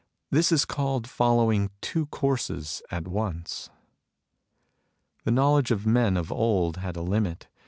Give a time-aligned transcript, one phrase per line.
[0.31, 3.69] This is called following two courses at once."
[5.25, 7.47] The knowledge of the men of old had a limit.